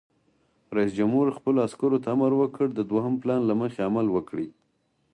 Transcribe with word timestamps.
رئیس 0.75 0.91
جمهور 0.99 1.27
خپلو 1.37 1.57
عسکرو 1.67 1.97
ته 2.03 2.07
امر 2.15 2.31
وکړ؛ 2.37 2.67
د 2.73 2.79
دوهم 2.91 3.13
پلان 3.21 3.41
له 3.49 3.53
مخې 3.61 3.79
عمل 3.89 4.07
وکړئ! 4.11 4.47